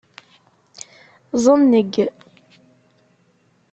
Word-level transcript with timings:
Ẓenneg. 1.43 1.93